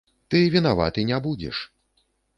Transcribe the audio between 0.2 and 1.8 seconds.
Ты вінаваты не будзеш.